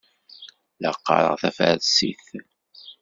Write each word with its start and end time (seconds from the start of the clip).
La 0.81 0.91
qqareɣ 0.95 1.35
tafarsit. 1.41 2.25